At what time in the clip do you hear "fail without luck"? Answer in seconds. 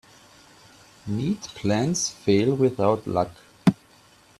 2.09-3.29